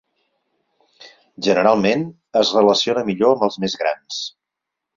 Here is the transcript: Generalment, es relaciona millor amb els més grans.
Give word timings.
Generalment, 1.47 2.07
es 2.43 2.55
relaciona 2.57 3.07
millor 3.11 3.37
amb 3.37 3.47
els 3.49 3.61
més 3.65 3.79
grans. 3.83 4.21